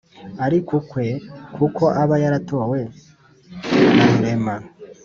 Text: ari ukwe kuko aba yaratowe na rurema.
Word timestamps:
ari 0.45 0.57
ukwe 0.77 1.07
kuko 1.55 1.83
aba 2.01 2.15
yaratowe 2.23 2.79
na 3.95 4.03
rurema. 4.09 4.55